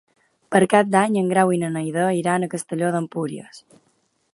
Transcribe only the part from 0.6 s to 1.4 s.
Cap d'Any en